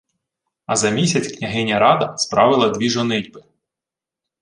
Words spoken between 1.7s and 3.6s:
Рада справила дві жонитьби: